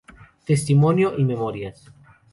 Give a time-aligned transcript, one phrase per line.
[0.47, 1.91] Testimonio y memorias".